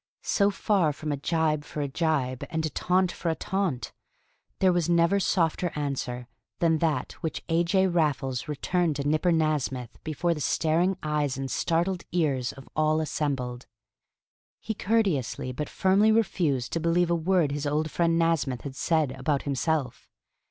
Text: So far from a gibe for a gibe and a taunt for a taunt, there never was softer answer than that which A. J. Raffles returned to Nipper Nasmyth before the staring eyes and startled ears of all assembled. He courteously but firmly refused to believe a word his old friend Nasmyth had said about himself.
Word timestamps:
So 0.23 0.49
far 0.49 0.93
from 0.93 1.11
a 1.11 1.15
gibe 1.15 1.63
for 1.63 1.81
a 1.81 1.87
gibe 1.87 2.43
and 2.49 2.65
a 2.65 2.71
taunt 2.71 3.11
for 3.11 3.29
a 3.29 3.35
taunt, 3.35 3.93
there 4.57 4.73
never 4.89 5.17
was 5.17 5.23
softer 5.23 5.71
answer 5.75 6.27
than 6.57 6.79
that 6.79 7.11
which 7.21 7.43
A. 7.49 7.63
J. 7.63 7.85
Raffles 7.85 8.47
returned 8.47 8.95
to 8.95 9.07
Nipper 9.07 9.31
Nasmyth 9.31 10.01
before 10.03 10.33
the 10.33 10.39
staring 10.41 10.97
eyes 11.03 11.37
and 11.37 11.51
startled 11.51 12.03
ears 12.11 12.51
of 12.51 12.67
all 12.75 12.99
assembled. 12.99 13.67
He 14.59 14.73
courteously 14.73 15.51
but 15.51 15.69
firmly 15.69 16.11
refused 16.11 16.73
to 16.73 16.79
believe 16.79 17.11
a 17.11 17.15
word 17.15 17.51
his 17.51 17.67
old 17.67 17.91
friend 17.91 18.19
Nasmyth 18.19 18.61
had 18.63 18.75
said 18.75 19.11
about 19.11 19.43
himself. 19.43 20.09